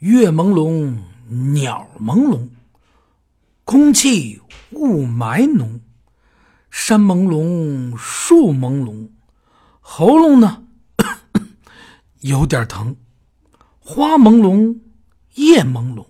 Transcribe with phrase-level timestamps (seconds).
[0.00, 0.96] 月朦胧，
[1.52, 2.48] 鸟朦胧，
[3.64, 5.78] 空气雾霾浓，
[6.70, 9.10] 山朦胧，树朦胧，
[9.80, 10.64] 喉咙呢
[12.20, 12.96] 有点疼，
[13.78, 14.78] 花朦胧，
[15.34, 16.06] 叶朦胧，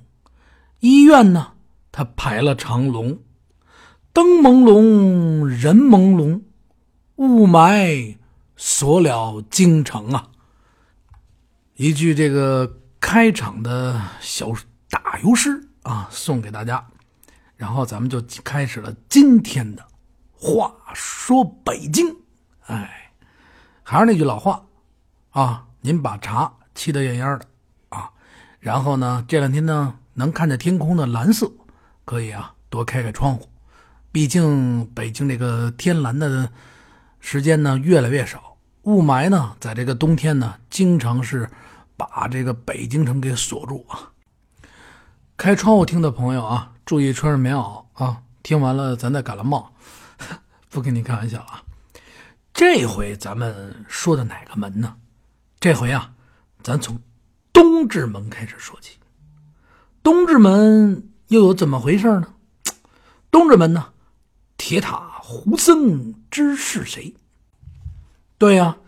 [0.78, 1.54] 医院呢
[1.90, 3.18] 他排了长龙，
[4.12, 6.42] 灯朦胧，人朦胧，
[7.16, 8.16] 雾霾
[8.56, 10.28] 锁了京城啊。
[11.74, 14.52] 一句这个开场的小
[14.90, 16.86] 打油诗啊，送给大家，
[17.56, 19.84] 然后咱们就开始了今天的
[20.32, 22.14] 话说北京。
[22.66, 23.10] 哎，
[23.82, 24.62] 还是那句老话
[25.30, 27.46] 啊，您把茶沏得艳艳的
[27.88, 28.10] 啊，
[28.60, 31.50] 然后呢，这两天呢，能看见天空的蓝色，
[32.04, 33.48] 可以啊，多开开窗户。
[34.12, 36.52] 毕竟北京这个天蓝的
[37.18, 41.48] 时间呢越来越少，雾霾呢，在这个冬天呢，经常是。
[42.00, 44.10] 把这个北京城给锁住啊！
[45.36, 48.22] 开窗户听的朋友啊，注意穿上棉袄啊！
[48.42, 49.74] 听完了咱再感了冒，
[50.70, 51.62] 不跟你开玩笑啊！
[52.54, 54.96] 这回咱们说的哪个门呢？
[55.58, 56.12] 这回啊，
[56.62, 56.98] 咱从
[57.52, 58.96] 东直门开始说起。
[60.02, 62.32] 东直门又有怎么回事呢？
[63.30, 63.92] 东直门呢，
[64.56, 67.14] 铁塔胡僧知是谁？
[68.38, 68.78] 对呀，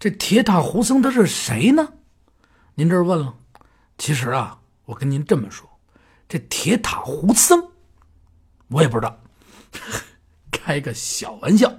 [0.00, 1.92] 这铁塔胡僧他是谁呢？
[2.78, 3.34] 您这问了，
[3.96, 5.66] 其实啊，我跟您这么说，
[6.28, 7.70] 这铁塔胡僧，
[8.68, 9.18] 我也不知道。
[10.52, 11.74] 开个小玩笑，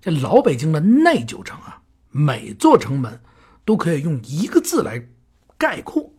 [0.00, 3.22] 这老北京的内九城啊，每座城门
[3.64, 5.08] 都可以用一个字来
[5.56, 6.12] 概括。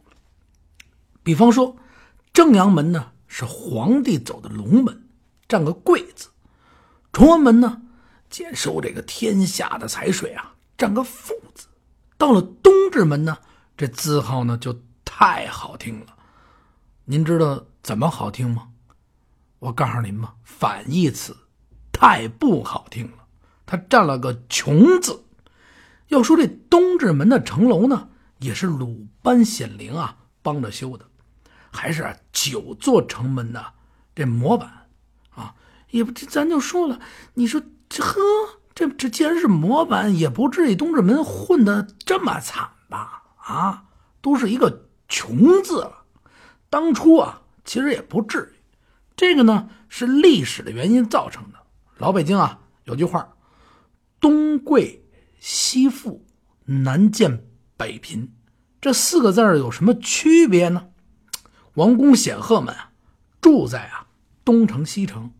[1.21, 1.75] 比方说，
[2.31, 5.09] 正阳门呢是皇帝走的龙门，
[5.49, 6.29] 占个贵字；
[7.11, 7.81] 崇文门呢，
[8.29, 11.65] 兼收这个天下的财水啊，占个富字；
[12.17, 13.37] 到了东直门呢。
[13.81, 16.15] 这字号呢就太好听了，
[17.05, 18.67] 您知道怎么好听吗？
[19.57, 21.35] 我告诉您吧，反义词，
[21.91, 23.25] 太不好听了。
[23.65, 25.23] 它占了个穷字。
[26.09, 31.07] 要说这东直门的城楼呢，也是鲁班显灵啊帮着修的，
[31.71, 33.73] 还是九座城门的
[34.13, 34.69] 这模板
[35.31, 35.55] 啊。
[35.89, 36.99] 也不，咱就说了，
[37.33, 37.59] 你说
[37.89, 38.21] 这呵，
[38.75, 43.20] 这这既然是模板，也不至于东直门混的这么惨吧？
[43.51, 43.83] 啊，
[44.21, 46.05] 都是一个穷字了。
[46.69, 48.61] 当初啊，其实也不至于。
[49.15, 51.59] 这个呢，是历史的原因造成的。
[51.97, 53.35] 老北京啊，有句话
[54.19, 55.05] ：“东贵
[55.39, 56.25] 西富，
[56.65, 57.45] 南贱
[57.77, 58.33] 北贫。”
[58.81, 60.87] 这四个字有什么区别呢？
[61.75, 62.91] 王公显赫们啊，
[63.39, 64.07] 住在啊
[64.43, 65.31] 东城西城，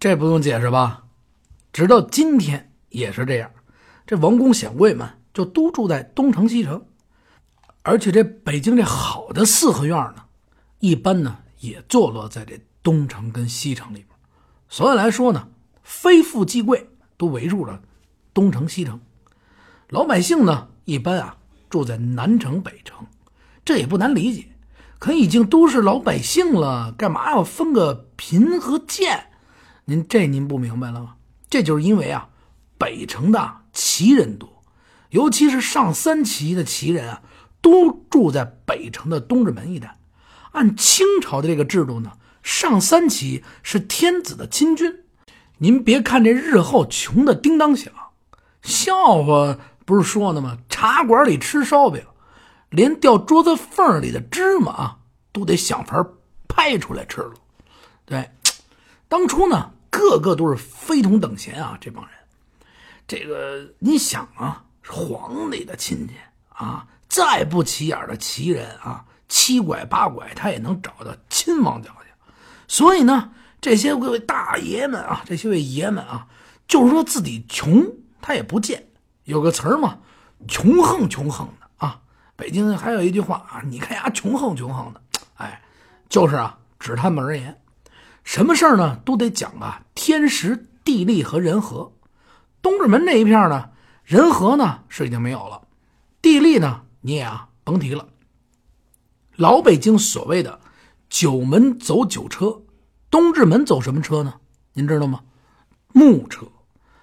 [0.00, 1.04] 这不用解释吧？
[1.72, 3.50] 直到今天也是这样。
[4.06, 6.86] 这王公显贵们就都住在东城西城。
[7.84, 10.24] 而且这北京这好的四合院呢，
[10.80, 14.08] 一般呢也坐落在这东城跟西城里边，
[14.70, 15.48] 所以来说呢，
[15.82, 17.82] 非富即贵都围住了
[18.32, 18.98] 东城西城。
[19.90, 21.36] 老百姓呢一般啊
[21.68, 23.06] 住在南城北城，
[23.66, 24.48] 这也不难理解。
[24.98, 29.26] 可已经都是老百姓了，干嘛要分个贫和贱？
[29.84, 31.16] 您这您不明白了吗？
[31.50, 32.30] 这就是因为啊，
[32.78, 34.62] 北城的旗人多，
[35.10, 37.20] 尤其是上三旗的旗人啊。
[37.64, 39.96] 都住在北城的东直门一带。
[40.52, 45.00] 按清朝的这个制度呢，上三旗是天子的亲军。
[45.56, 47.90] 您别看这日后穷的叮当响，
[48.60, 50.58] 笑话不是说呢吗？
[50.68, 52.04] 茶馆里吃烧饼，
[52.68, 54.98] 连掉桌子缝里的芝麻，
[55.32, 56.06] 都得想法
[56.46, 57.32] 拍出来吃了。
[58.04, 58.30] 对，
[59.08, 62.14] 当初呢，个个都是非同等闲啊，这帮人。
[63.08, 66.14] 这个你想啊，皇帝的亲戚
[66.50, 66.86] 啊。
[67.14, 72.32] 再不起眼的奇人啊，七拐八拐他也能找到亲王脚下。
[72.66, 73.30] 所以呢，
[73.60, 76.26] 这些各位大爷们啊，这些位爷们啊，
[76.66, 77.86] 就是说自己穷，
[78.20, 78.88] 他也不见。
[79.22, 79.98] 有个词儿嘛，
[80.48, 82.00] 穷横穷横的啊。
[82.34, 85.00] 北京还有一句话啊，你看呀，穷横穷横的，
[85.36, 85.62] 哎，
[86.08, 87.60] 就是啊，指他们而言，
[88.24, 91.92] 什么事儿呢，都得讲啊，天时地利和人和。
[92.60, 93.70] 东直门这一片呢，
[94.02, 95.62] 人和呢是已经没有了，
[96.20, 96.80] 地利呢。
[97.06, 98.08] 你也啊，甭提了。
[99.36, 100.58] 老北京所谓的
[101.10, 102.62] 九门走九车，
[103.10, 104.36] 东直门走什么车呢？
[104.72, 105.20] 您知道吗？
[105.92, 106.46] 木车。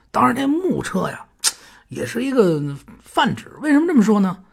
[0.10, 1.28] 当然，这木车呀，
[1.88, 3.52] 也是一个泛指。
[3.62, 4.44] 为什么这么说呢？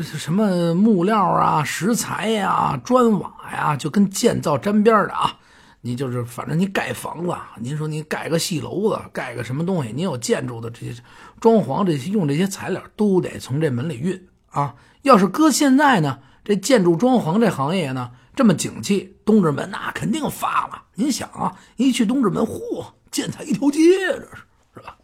[0.00, 5.38] 什么木料啊、石材呀、砖瓦呀，就跟建造沾边的啊。
[5.82, 10.94] 你就是，反正你盖房子，您说你盖个戏楼子，盖个什么东西，你有建筑的这些
[11.38, 14.26] 装潢，这些用这些材料，都得从这门里运。
[14.56, 20.82] 啊，要是搁现在呢，这建筑装潢这行业呢这么景气，东直门那肯定发了。
[20.94, 24.28] 您想啊，一去东直门，嚯，建材一条街，这是
[24.74, 24.96] 是吧？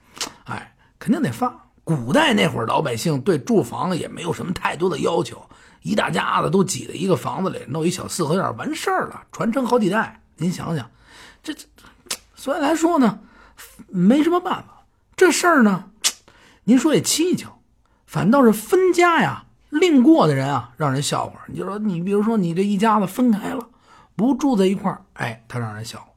[0.44, 1.68] 哎，肯定得发。
[1.84, 5.44] 古代那会儿，老百姓对住房也没有什么太多的要求，
[5.82, 10.22] 一大家子都挤在一个房子里，弄一小四合院完事儿了，传承好几代。
[10.36, 10.90] 您想想，
[11.42, 11.66] 这这，
[12.34, 13.18] 所以来说呢，
[13.88, 14.84] 没什么办法。
[15.16, 15.90] 这事儿呢，
[16.64, 17.61] 您说也蹊跷，
[18.12, 21.40] 反倒是分家呀，另过的人啊，让人笑话。
[21.46, 23.66] 你就说你，比如说你这一家子分开了，
[24.14, 26.08] 不住在一块儿，哎，他让人笑话。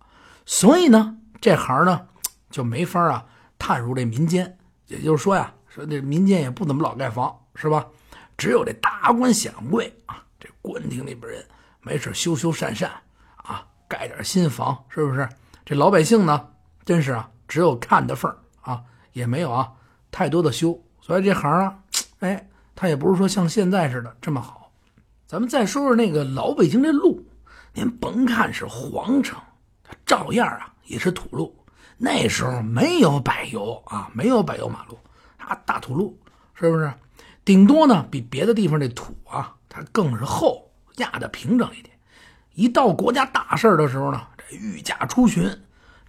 [0.45, 2.01] 所以呢，这行呢
[2.51, 3.25] 就没法啊
[3.57, 4.57] 探入这民间。
[4.87, 5.53] 也就是说呀。
[5.69, 7.85] 说这民间也不怎么老盖房，是吧？
[8.37, 11.45] 只有这达官显贵啊，这官厅里边人
[11.79, 12.89] 没事修修缮缮
[13.37, 15.29] 啊，盖点新房，是不是？
[15.63, 16.49] 这老百姓呢，
[16.83, 18.83] 真是啊，只有看的份啊，
[19.13, 19.71] 也没有啊
[20.11, 20.77] 太多的修。
[21.01, 21.77] 所以这行啊，
[22.19, 24.71] 哎，他也不是说像现在似的这么好。
[25.27, 27.25] 咱们再说说那个老北京这路，
[27.73, 29.39] 您甭看是皇城，
[29.83, 31.55] 它照样啊也是土路。
[31.97, 34.97] 那时候没有柏油啊，没有柏油马路。
[35.37, 36.19] 啊，大土路
[36.53, 36.91] 是不是？
[37.43, 41.95] 顶多呢，比别的地方这土啊，它更是厚，压的平整一点。
[42.53, 45.47] 一到国家大事的时候呢，这御驾出巡，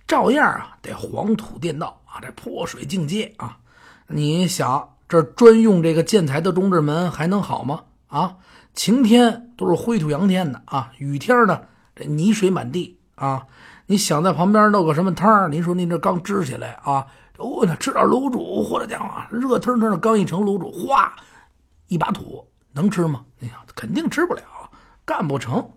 [0.07, 3.59] 照样啊得黄土垫道啊，这泼水进阶啊。
[4.07, 7.85] 你想，这专用这个建材的中直门还能好吗？
[8.09, 8.37] 啊，
[8.75, 11.63] 晴天都是灰土扬天的啊，雨天呢
[11.95, 13.47] 这泥水满地啊。
[13.87, 15.49] 你想在旁边弄个什么摊儿？
[15.49, 17.07] 您说您这刚支起来啊？
[17.39, 21.15] 哦，那吃点卤煮，或者讲啊，热腾腾的刚一成卤煮，哗，
[21.87, 23.25] 一把土能吃吗？
[23.39, 24.43] 你想肯定吃不了，
[25.05, 25.71] 干不成。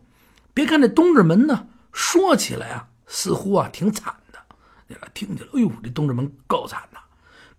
[0.54, 4.40] 别看这东直门呢，说起来啊，似乎啊挺惨的。
[4.88, 6.98] 你听起来，哎呦，这东直门够惨的。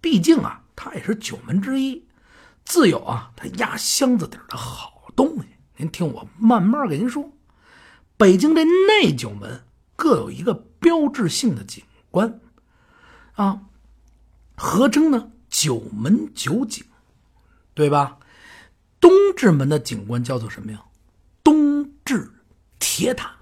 [0.00, 2.08] 毕竟啊，它也是九门之一，
[2.64, 5.44] 自有啊它压箱子底的好东西。
[5.76, 7.30] 您听我慢慢给您说。
[8.16, 9.62] 北京这内九门
[9.94, 12.40] 各有一个标志性的景观，
[13.34, 13.60] 啊。
[14.56, 16.82] 合称呢九门九景，
[17.74, 18.16] 对吧？
[18.98, 20.82] 东直门的景观叫做什么呀？
[21.44, 22.32] 东至
[22.78, 23.36] 铁塔。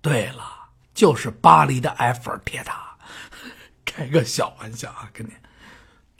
[0.00, 2.96] 对了，就是巴黎的埃菲尔铁塔。
[3.84, 5.32] 开个小玩笑啊，跟你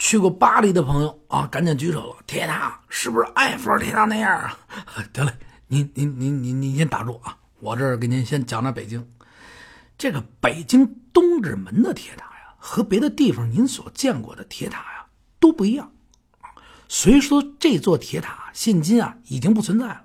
[0.00, 2.16] 去过巴黎的朋友啊，赶紧举手了。
[2.26, 4.58] 铁塔是不是埃菲尔铁塔那样啊？
[5.12, 5.32] 得嘞，
[5.68, 9.06] 您您您您您先打住啊，我这儿给您先讲讲北京。
[9.98, 12.54] 这个北京东直门的铁塔呀。
[12.56, 15.06] 和别的地方您所见过的铁塔呀
[15.38, 15.92] 都不一样，
[16.88, 20.04] 虽说这座铁塔现今啊已经不存在了，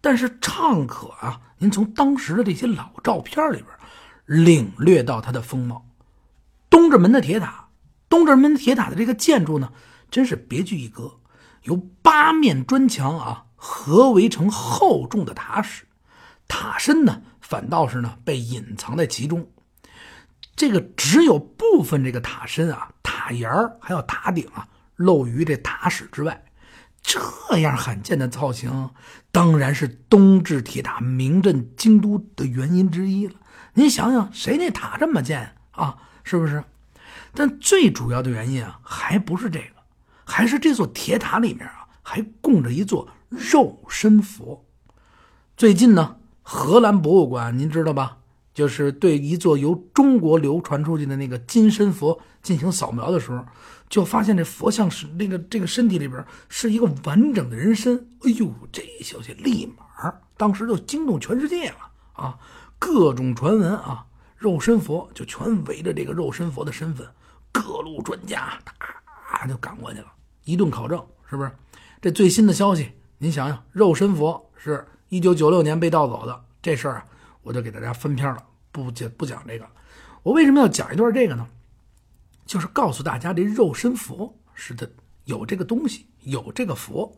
[0.00, 3.66] 但是尚可啊，您从当时的这些老照片里边
[4.26, 5.84] 领略到它的风貌。
[6.70, 7.63] 东直门的铁塔，
[8.14, 9.72] 东直门铁塔的这个建筑呢，
[10.08, 11.18] 真是别具一格，
[11.64, 15.84] 由八面砖墙啊合围成厚重的塔室，
[16.46, 19.50] 塔身呢反倒是呢被隐藏在其中。
[20.54, 23.50] 这个只有部分这个塔身啊、塔檐
[23.80, 26.44] 还有塔顶啊露于这塔室之外，
[27.02, 28.90] 这样罕见的造型，
[29.32, 33.34] 当然是东至铁塔名震京都的原因之一了。
[33.72, 35.96] 您想想，谁那塔这么建啊？
[36.22, 36.62] 是不是？
[37.34, 39.82] 但最主要的原因啊，还不是这个，
[40.24, 44.64] 还是这座铁塔里面啊，还供着一座肉身佛。
[45.56, 48.18] 最近呢，荷兰博物馆，您知道吧？
[48.52, 53.44] 就是对一座由中国流传出去的那个金身佛进行扫描的时候，
[53.88, 57.96] 就发现这佛像是那个这个身体里边是一个完整的人身。
[58.22, 61.76] 哎呦，这消息立马当时就惊动全世界了
[62.12, 62.38] 啊！
[62.78, 64.06] 各种传闻啊，
[64.36, 67.06] 肉身佛就全围着这个肉身佛的身份，
[67.54, 68.58] 各路专家
[69.30, 70.98] 啊就赶过去了，一顿考证，
[71.30, 71.50] 是不是？
[72.02, 77.06] 这最新的消息，您想想，肉身佛是一九九六年被盗走的这事儿啊。
[77.42, 78.42] 我就给大家分篇了，
[78.72, 79.68] 不讲不讲这个。
[80.22, 81.46] 我为什么要讲一段这个呢？
[82.44, 84.90] 就是告诉大家，这肉身佛是的，
[85.24, 87.16] 有这个东西，有这个佛。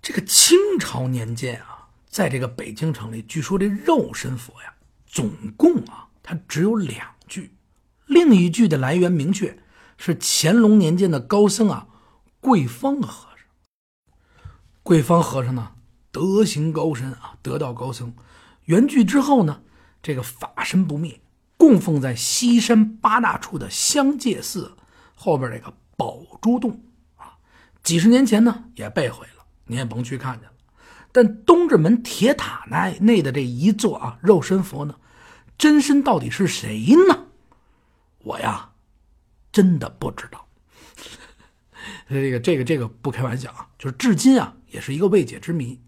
[0.00, 4.74] 这个清朝年间啊，在这个北京城里，据说这肉身佛呀，
[5.06, 7.54] 总共啊，它只有两具。
[8.12, 9.58] 另一具的来源明确
[9.96, 11.86] 是乾隆年间的高僧啊，
[12.40, 13.46] 桂芳和尚。
[14.82, 15.72] 桂芳和尚呢，
[16.10, 18.14] 德行高深啊，得道高僧。
[18.66, 19.62] 圆寂之后呢，
[20.02, 21.20] 这个法身不灭，
[21.56, 24.76] 供奉在西山八大处的香界寺
[25.14, 26.80] 后边这个宝珠洞
[27.16, 27.38] 啊。
[27.82, 30.52] 几十年前呢也被毁了，你也甭去看去了。
[31.12, 34.94] 但东直门铁塔内内的这一座啊肉身佛呢，
[35.56, 37.21] 真身到底是谁呢？
[38.22, 38.70] 我呀，
[39.50, 40.46] 真的不知道。
[42.08, 45.80] 这个这个这个不开玩笑啊，就是至今啊也是一个未解之谜。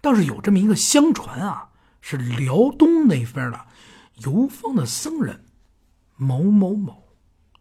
[0.00, 3.66] 倒是有这么一个相传啊，是辽东那边的
[4.24, 5.44] 游方的僧人
[6.16, 7.14] 某某某。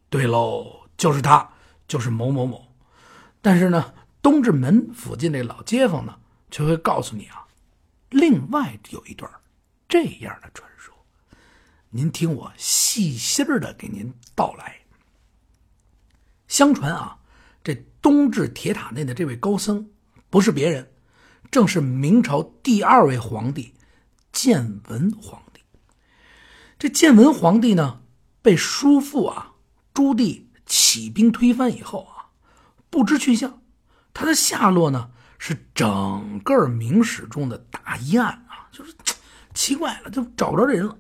[0.10, 1.52] 对喽，就是他，
[1.88, 2.76] 就是某某某。
[3.42, 6.18] 但是呢，东直门附近这老街坊呢，
[6.50, 7.46] 却会告诉你啊，
[8.10, 9.32] 另外有一段
[9.88, 10.89] 这样的传说。
[11.92, 14.80] 您听我细心的给您道来。
[16.48, 17.20] 相传啊，
[17.64, 19.90] 这东至铁塔内的这位高僧，
[20.30, 20.92] 不是别人，
[21.50, 23.74] 正是明朝第二位皇帝
[24.32, 25.62] 建文皇帝。
[26.78, 28.02] 这建文皇帝呢，
[28.42, 29.54] 被叔父啊
[29.94, 32.30] 朱棣起兵推翻以后啊，
[32.90, 33.62] 不知去向。
[34.14, 38.94] 他的下落呢，是整个明史中的大疑案啊，就是
[39.54, 40.98] 奇怪了，就找不着这人了。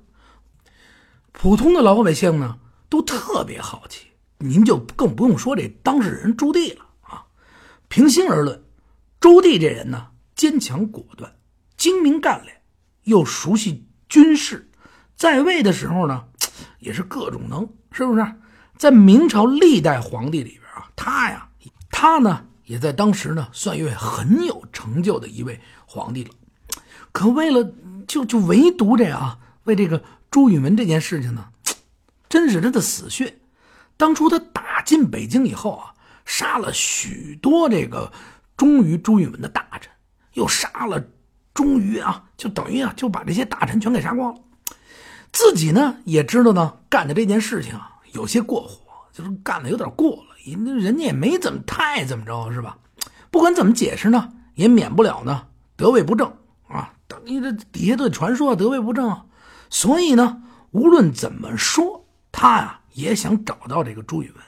[1.32, 2.58] 普通的老百姓呢，
[2.90, 4.08] 都特别好奇。
[4.40, 7.26] 您就更不用说这当事人朱棣了啊！
[7.90, 8.64] 平心而论，
[9.20, 11.36] 朱棣这人呢，坚强果断、
[11.76, 12.62] 精明干练，
[13.04, 14.70] 又熟悉军事，
[15.18, 16.24] 在位的时候呢，
[16.80, 18.26] 也是各种能，是不是？
[18.78, 21.50] 在明朝历代皇帝里边啊，他呀，
[21.92, 26.30] 他呢，也在当时呢，算一位很有成就的一位皇帝了。
[27.12, 27.70] 可为了
[28.08, 31.48] 就就唯独这啊，为这个朱允文这件事情呢，
[32.30, 33.40] 真是他的死穴。
[33.98, 35.94] 当初他打进北京以后啊，
[36.26, 38.12] 杀了许多这个
[38.56, 39.92] 忠于朱允文的大臣，
[40.34, 41.04] 又杀了
[41.54, 44.40] 忠于啊，就等于啊，就把这些大臣全给杀光了。
[45.32, 48.80] 自己呢也知道呢，干的这件事情啊有些过火，
[49.12, 50.36] 就是干的有点过了。
[50.46, 52.78] 人人家也没怎么太怎么着，是吧？
[53.30, 55.46] 不管怎么解释呢，也免不了呢
[55.76, 56.32] 得位不正
[56.68, 56.94] 啊。
[57.08, 59.10] 等于这底下都得传说得位不正，
[59.70, 62.76] 所以呢，无论怎么说，他呀。
[62.94, 64.44] 也想找到这个朱允文，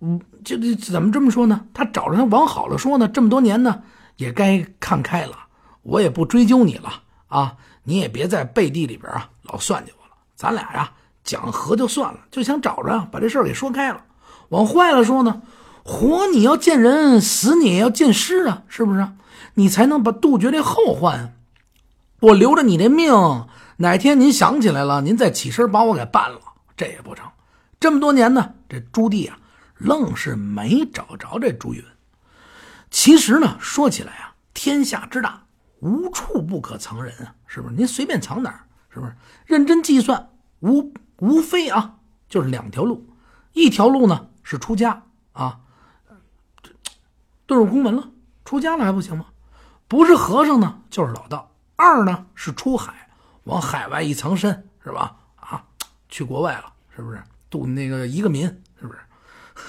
[0.00, 1.64] 嗯，这这怎么这么说呢？
[1.72, 3.82] 他找着他往好了说呢，这么多年呢，
[4.16, 5.46] 也该看开了。
[5.82, 6.92] 我也不追究你了
[7.28, 10.12] 啊，你也别在背地里边啊老算计我了。
[10.34, 10.92] 咱俩呀
[11.24, 14.04] 讲和就算了，就想找着把这事儿给说开了。
[14.50, 15.40] 往坏了说呢，
[15.82, 19.08] 活你要见人，死你也要见尸啊，是不是？
[19.54, 21.34] 你才能把杜绝这后患。
[22.20, 23.12] 我留着你这命，
[23.80, 26.40] 哪天您想起来了，您再起身把我给办了，
[26.76, 27.30] 这也不成。
[27.78, 29.38] 这么多年呢，这朱棣啊，
[29.76, 31.84] 愣是没找着这朱允。
[32.90, 35.44] 其实呢，说起来啊，天下之大，
[35.78, 37.74] 无处不可藏人啊，是不是？
[37.76, 39.14] 您随便藏哪儿，是不是？
[39.46, 43.06] 认真计算，无无非啊，就是两条路，
[43.52, 45.04] 一条路呢是出家
[45.34, 45.60] 啊，
[47.46, 48.10] 遁入空门了，
[48.44, 49.26] 出家了还不行吗？
[49.86, 51.52] 不是和尚呢，就是老道。
[51.76, 53.07] 二呢是出海，
[53.48, 55.16] 往海外一藏身，是吧？
[55.36, 55.64] 啊，
[56.10, 57.18] 去国外了，是不是？
[57.48, 58.44] 渡那个一个民
[58.78, 59.00] 是不是？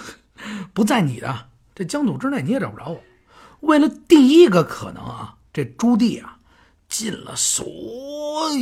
[0.74, 3.02] 不在你的这疆土之内，你也找不着我。
[3.62, 6.38] 为了第一个可能啊，这朱棣啊，
[6.90, 7.66] 尽了所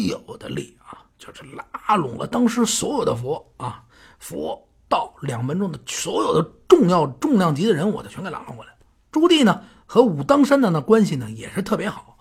[0.05, 3.83] 有的力啊，就是拉拢了当时所有的佛啊、
[4.19, 8.71] 佛道两门中的所有的重要重量级的人我就全给拉拢过来。
[9.11, 12.19] 朱棣呢，和武当山的那关系呢，也是特别好。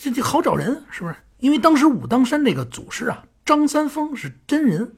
[0.00, 1.16] 这这好找人是不是？
[1.38, 4.96] 因为当时武当山这个祖师啊，张三丰是真人。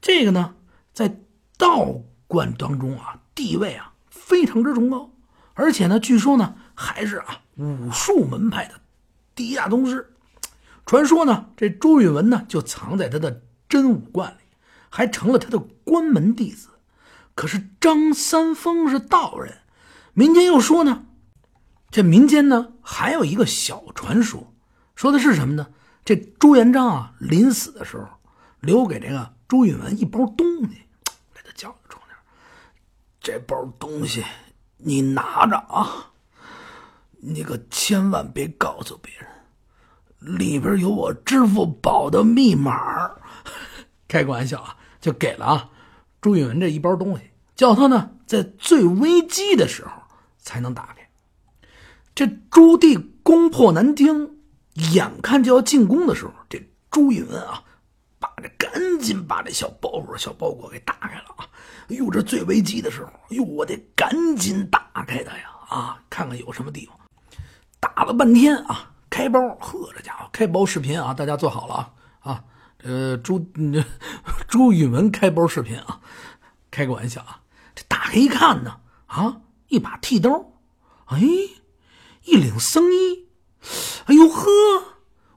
[0.00, 0.54] 这个呢，
[0.92, 1.20] 在
[1.56, 5.10] 道观当中啊，地位啊非常之崇高，
[5.54, 8.74] 而且呢，据说呢还是啊武术门派的
[9.34, 10.14] 第一大宗师。
[10.86, 14.44] 传说呢，这朱允文呢就藏在他的真武观里，
[14.88, 16.68] 还成了他的关门弟子。
[17.34, 19.58] 可是张三丰是道人，
[20.12, 21.06] 民间又说呢，
[21.90, 24.54] 这民间呢还有一个小传说，
[24.98, 25.68] 说的是什么呢？
[26.04, 28.04] 这朱元璋啊临死的时候
[28.58, 29.32] 留给这个。
[29.46, 30.82] 朱允文一包东西，
[31.32, 32.16] 给他叫到床边。
[33.20, 34.24] 这包东西
[34.76, 36.10] 你拿着啊，
[37.18, 43.12] 你可千万别告诉别人，里边有我支付宝的密码。
[44.08, 45.70] 开个玩笑啊，就给了啊。
[46.20, 49.92] 朱允文这一包东西，叫他呢在最危机的时候
[50.38, 51.08] 才能打开。
[52.16, 54.37] 这朱棣攻破南京，
[54.92, 57.62] 眼看就要进攻的时候，这朱允文啊。
[58.20, 61.46] 把这赶紧把这小包袱、小包裹给打开了啊！
[61.88, 65.50] 哎呦，这最危机的时候，哎呦，我得赶紧打开它呀！
[65.68, 66.98] 啊，看看有什么地方。
[67.78, 72.44] 打了半天啊，开包，呵，这家伙开包视频啊，大家做好了啊啊！
[72.82, 73.38] 呃，朱
[74.48, 76.00] 朱允文开包视频啊，
[76.72, 77.40] 开个玩笑啊！
[77.76, 80.50] 这打开一看呢，啊，一把剃刀，
[81.04, 81.20] 哎，
[82.24, 83.27] 一领僧衣，
[84.06, 84.46] 哎呦呵，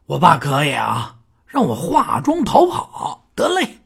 [0.06, 1.18] 我爸可以啊！
[1.46, 3.80] 让我化妆逃跑得嘞，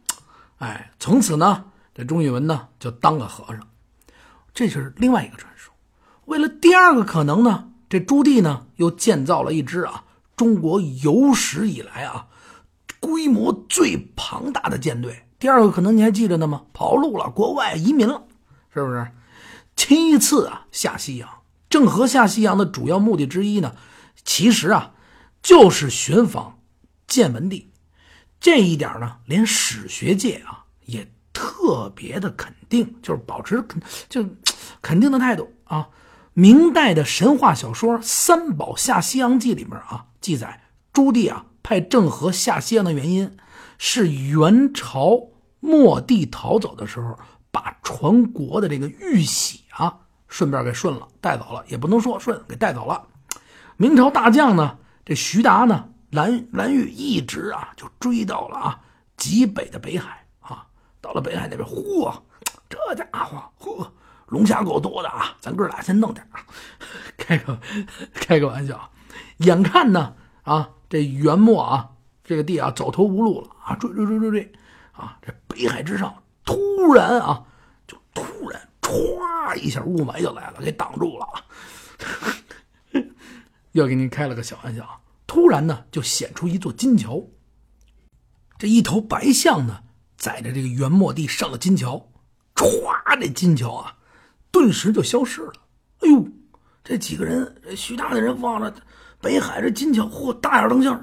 [0.59, 3.67] 哎，从此呢，这钟允文呢就当个和尚。
[4.53, 5.73] 这就是另外一个传说。
[6.25, 10.03] 为了第二个可能呢，这朱棣呢又建造了一支啊
[10.35, 12.27] 中国有史以来啊
[12.99, 15.25] 规模最庞大的舰队。
[15.39, 16.63] 第二个可能你还记着呢吗？
[16.71, 18.23] 跑路了，国外移民了，
[18.73, 19.11] 是不是？
[19.75, 21.27] 七次啊下西洋，
[21.69, 23.75] 郑和下西洋的主要目的之一呢，
[24.25, 24.93] 其实啊
[25.41, 26.59] 就是寻访
[27.07, 27.71] 建文帝。
[28.39, 34.25] 这一点呢，连史学界啊也特别的肯定，就是保持肯就
[34.81, 35.87] 肯定的态度啊。
[36.33, 43.37] 明代的神话小说《三宝下西洋记》里面啊记载，朱棣啊派郑和下西洋的原因
[43.77, 45.29] 是元朝
[45.59, 47.17] 末帝逃走的时候，
[47.51, 53.07] 把传国的这个玉玺啊顺便给顺了带走了，也不能说顺给带走了。
[53.77, 55.89] 明朝大将呢，这徐达呢。
[56.11, 58.79] 蓝蓝玉一直啊就追到了啊
[59.17, 60.65] 极北的北海啊，
[61.01, 62.15] 到了北海那边，嚯，
[62.69, 63.85] 这家伙，嚯，
[64.27, 65.35] 龙虾够多的啊！
[65.41, 66.39] 咱哥俩先弄点啊
[67.17, 67.59] 开个
[68.13, 68.89] 开个玩笑。
[69.37, 70.13] 眼看呢
[70.43, 71.89] 啊，这元末啊，
[72.23, 74.53] 这个地啊走投无路了啊，追追追追追
[74.93, 75.17] 啊！
[75.21, 76.15] 这北海之上
[76.45, 77.43] 突然啊，
[77.85, 81.43] 就突然歘一下雾霾就来了，给挡住了啊。
[83.75, 84.99] 又给您开了个小玩笑啊。
[85.27, 87.21] 突然呢，就显出一座金桥。
[88.57, 89.83] 这一头白象呢，
[90.15, 92.09] 载着这个元末帝上了金桥，
[92.55, 93.97] 歘，这金桥啊，
[94.49, 95.53] 顿时就消失了。
[95.99, 96.25] 哎呦，
[96.85, 98.73] 这几个人，徐大的人望着
[99.19, 100.93] 北海这金桥，嚯，大眼瞪小。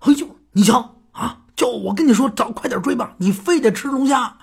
[0.00, 4.36] 哎呦，你瞧啊，叫我跟你说，早快点追吧，你非得吃龙虾。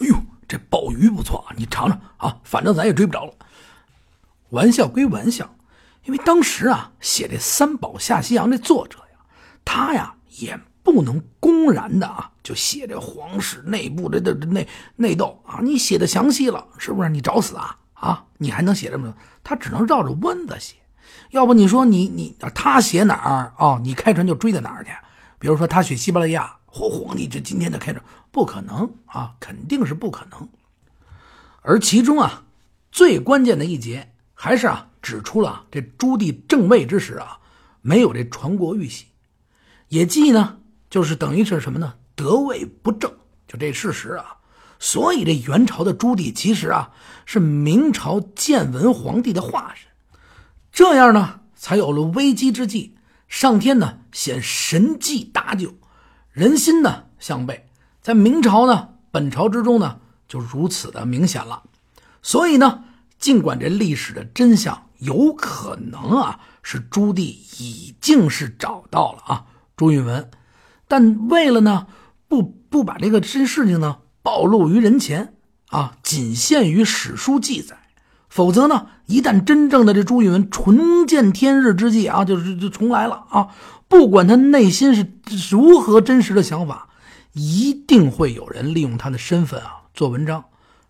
[0.00, 0.16] 哎呦，
[0.48, 3.34] 这鲍鱼不错啊，你尝尝啊，反正咱也追不着了。
[4.48, 5.54] 玩笑归玩笑。
[6.04, 9.18] 因为当时啊，写这《三宝下西洋》这作者呀，
[9.64, 15.60] 他呀也不能公然的啊，就写这皇室内部的这内内斗啊。
[15.62, 17.08] 你写的详细了，是不是？
[17.08, 18.24] 你找死啊啊！
[18.36, 19.14] 你还能写这么多？
[19.42, 20.76] 他只能绕着弯子写。
[21.30, 23.80] 要不你说你你他写哪儿啊？
[23.82, 24.90] 你开船就追到哪儿去？
[25.38, 30.46] 比如说他写西伯利亚，嚯皇帝这今天就开船，不可能啊，肯定是不可能。
[31.62, 32.44] 而其中啊，
[32.92, 34.88] 最关键的一节还是啊。
[35.04, 37.38] 指出了这朱棣正位之时啊，
[37.82, 39.04] 没有这传国玉玺，
[39.88, 40.56] 也即呢，
[40.88, 41.92] 就是等于是什么呢？
[42.16, 43.12] 得位不正，
[43.46, 44.38] 就这事实啊。
[44.78, 46.90] 所以这元朝的朱棣其实啊，
[47.26, 49.86] 是明朝建文皇帝的化身。
[50.72, 52.96] 这样呢，才有了危机之际，
[53.28, 55.74] 上天呢显神迹搭救，
[56.32, 57.68] 人心呢向背。
[58.00, 61.64] 在明朝呢，本朝之中呢，就如此的明显了。
[62.22, 62.84] 所以呢，
[63.18, 64.83] 尽管这历史的真相。
[65.04, 69.44] 有可能啊，是朱棣已经是找到了啊
[69.76, 70.30] 朱允文，
[70.88, 71.86] 但为了呢
[72.26, 75.34] 不不把这个真事情呢暴露于人前
[75.68, 77.76] 啊，仅限于史书记载，
[78.28, 83.48] 否则呢，一旦真正的这朱允文重见天日之际啊，就是就重来了啊，
[83.88, 85.12] 不管他内心是
[85.50, 86.88] 如何真实的想法，
[87.32, 90.44] 一定会有人利用他的身份啊做文章，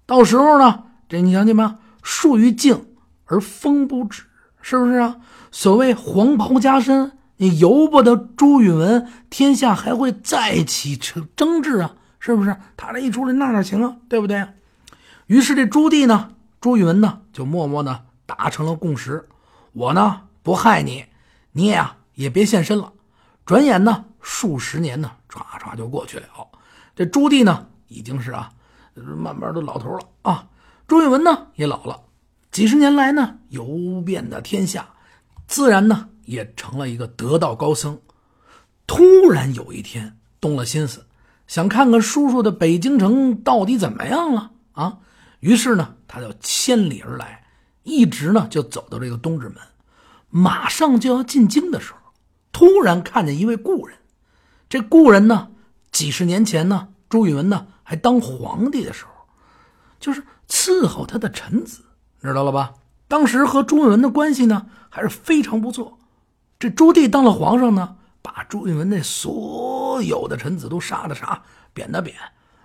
[0.06, 1.76] 到时候呢，这你想见没？
[2.02, 2.86] 树欲静。
[3.34, 4.22] 而风不止，
[4.62, 5.16] 是不是啊？
[5.50, 11.96] 所谓黄袍加身，你由不得朱允文，天下还会再起争争执啊？
[12.20, 12.56] 是不是？
[12.76, 13.96] 他这一出来，那哪行啊？
[14.08, 14.46] 对不对？
[15.26, 19.28] 于是这朱棣呢，朱允文呢，就默默的达成了共识：
[19.72, 21.06] 我呢不害你，
[21.52, 22.92] 你也啊也别现身了。
[23.44, 26.26] 转眼呢，数十年呢，歘歘就过去了。
[26.94, 28.52] 这朱棣呢，已经是啊，
[28.94, 30.46] 慢慢的老头了啊。
[30.86, 32.00] 朱允文呢，也老了。
[32.54, 34.94] 几十年来呢，游遍的天下，
[35.48, 38.00] 自然呢也成了一个得道高僧。
[38.86, 41.04] 突然有一天动了心思，
[41.48, 44.98] 想看看叔叔的北京城到底怎么样了啊。
[45.40, 47.44] 于是呢，他就千里而来，
[47.82, 49.56] 一直呢就走到这个东直门，
[50.30, 51.98] 马上就要进京的时候，
[52.52, 53.98] 突然看见一位故人。
[54.68, 55.48] 这故人呢，
[55.90, 59.10] 几十年前呢，朱允文呢还当皇帝的时候，
[59.98, 61.80] 就是伺候他的臣子。
[62.26, 62.74] 知道了吧？
[63.06, 65.98] 当时和朱允文的关系呢还是非常不错。
[66.58, 71.42] 这朱棣当了皇上呢，把朱允文那所有的臣子都杀的杀，
[71.74, 72.16] 贬的贬，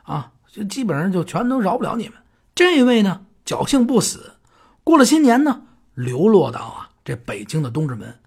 [0.03, 2.13] 啊，就基本上就全都饶不了你们。
[2.55, 4.33] 这位呢侥幸不死，
[4.83, 8.19] 过了新年呢，流落到啊这北京的东直门，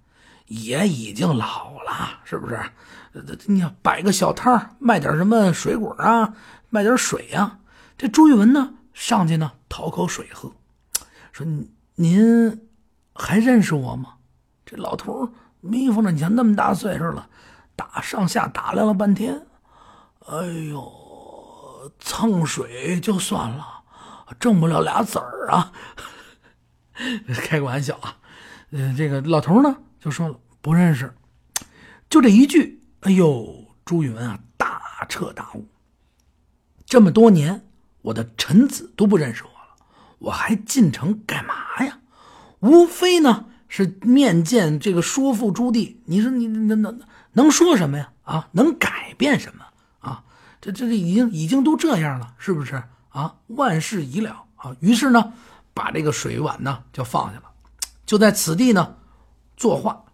[0.47, 2.61] 也已经老了，是不是？
[3.47, 6.35] 你要摆个小摊卖点什么水果啊，
[6.69, 7.59] 卖点水呀。
[7.97, 10.53] 这朱允文呢上去呢讨口水喝。
[11.33, 11.47] 说
[11.95, 12.69] 您
[13.15, 14.15] 还认识我吗？
[14.65, 17.29] 这老头眯缝着，你看那么大岁数了，
[17.75, 19.47] 打上下打量了半天，
[20.27, 23.67] 哎呦，蹭水就算了，
[24.39, 25.73] 挣不了俩子儿啊！
[27.49, 28.17] 开个玩笑啊，
[28.71, 31.15] 呃，这个老头呢就说了不认识，
[32.11, 35.67] 就这一句，哎呦，朱允文啊大彻大悟，
[36.85, 37.69] 这么多年
[38.03, 39.51] 我的臣子都不认识我，
[40.23, 41.99] 我还进城干嘛呀？
[42.61, 47.01] 无非呢是面见这个说服朱棣，你说你能能
[47.33, 48.13] 能说什么呀？
[48.23, 49.65] 啊，能改变什么
[49.99, 50.23] 啊？
[50.61, 53.35] 这这这已经已经都这样了，是不是啊？
[53.49, 55.33] 万事已了啊，于是呢，
[55.75, 57.51] 把这个水碗呢就放下了，
[58.07, 58.95] 就在此地呢
[59.57, 60.05] 作画，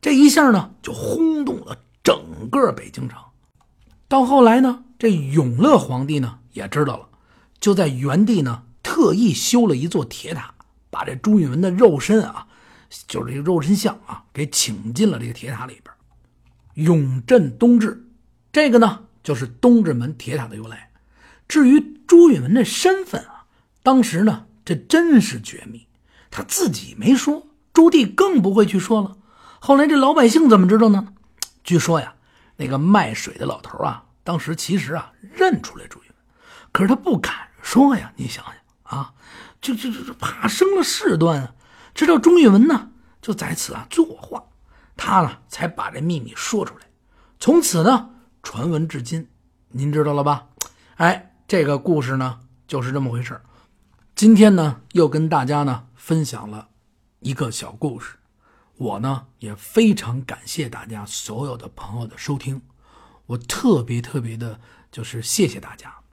[0.00, 3.20] 这一下呢就轰动了整个北京城。
[4.08, 7.08] 到后来呢，这永乐皇帝呢也知道了，
[7.60, 10.54] 就在原地呢特意修了一座铁塔，
[10.90, 12.46] 把这朱允文的肉身啊，
[13.08, 15.92] 就是这个肉身像啊，给请进了这个铁塔里边。
[16.74, 18.06] 永镇东至，
[18.52, 20.90] 这个呢就是东直门铁塔的由来。
[21.48, 23.46] 至于朱允文的身份啊，
[23.82, 25.86] 当时呢这真是绝密，
[26.30, 29.16] 他自己没说，朱棣更不会去说了。
[29.60, 31.08] 后来这老百姓怎么知道呢？
[31.62, 32.14] 据说呀，
[32.56, 36.16] 那个卖水的老头啊，当时其实啊认出来朱允文，
[36.70, 38.12] 可是他不敢说呀。
[38.16, 39.12] 你想想啊，
[39.60, 41.54] 就就就怕生了事端啊。
[41.94, 44.44] 知道朱允文呢，就在此啊作画。
[44.96, 46.86] 他呢，才把这秘密说出来，
[47.40, 48.10] 从此呢，
[48.44, 49.28] 传闻至今，
[49.70, 50.46] 您知道了吧？
[50.94, 53.40] 哎，这个故事呢，就是这么回事
[54.14, 56.68] 今天呢，又跟大家呢分享了
[57.18, 58.18] 一个小故事。
[58.76, 62.62] 我呢，也非常感谢大家所有的朋友的收听，
[63.26, 64.60] 我特别特别的，
[64.92, 66.03] 就是谢谢大家。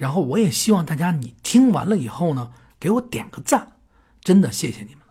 [0.00, 3.72] 然后我也希望大家，你听完了以后呢，给我点个赞，
[4.22, 5.04] 真的谢谢你们。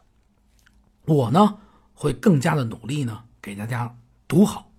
[1.05, 1.59] 我呢。
[2.01, 3.93] 会更加的努力呢，给大家
[4.25, 4.71] 读好，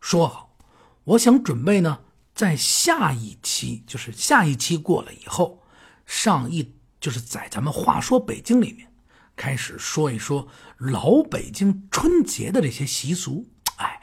[0.00, 0.56] 说好。
[1.04, 2.00] 我想准备呢，
[2.34, 5.62] 在下一期，就是下一期过了以后，
[6.06, 8.90] 上一就是在咱们话说北京里面，
[9.36, 10.48] 开始说一说
[10.78, 13.46] 老北京春节的这些习俗。
[13.76, 14.00] 哎，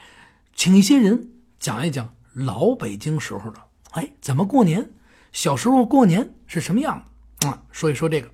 [0.54, 4.92] 请一些人讲一讲老北京时候的，哎，怎么过年？
[5.32, 7.04] 小时候过年是什么样
[7.38, 7.48] 的？
[7.48, 8.30] 啊，说一说这个。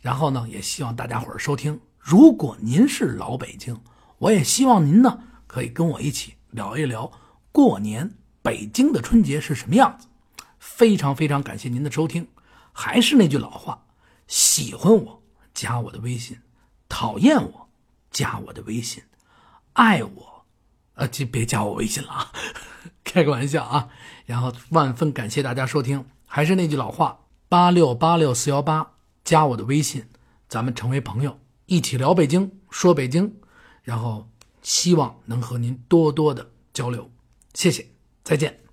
[0.00, 1.80] 然后呢，也希望大家伙收听。
[1.98, 3.78] 如果您是老北京，
[4.18, 7.10] 我也希望您呢可以跟我一起聊一聊
[7.52, 10.06] 过年北京的春节是什么样子。
[10.58, 12.26] 非常非常感谢您的收听，
[12.72, 13.86] 还是那句老话，
[14.26, 16.38] 喜欢我加我的微信，
[16.88, 17.68] 讨厌我
[18.10, 19.02] 加我的微信，
[19.74, 20.44] 爱我，
[20.94, 22.32] 呃，就别加我微信了啊，
[23.04, 23.88] 开个玩笑啊。
[24.26, 28.92] 然后万分感谢大家收听，还是那句老话，八六八六四幺八
[29.24, 30.04] 加我的微信，
[30.48, 31.36] 咱们成为朋友。
[31.66, 33.34] 一起聊北京，说北京，
[33.82, 34.28] 然后
[34.62, 37.10] 希望能和您多多的交流，
[37.54, 37.84] 谢谢，
[38.22, 38.67] 再见。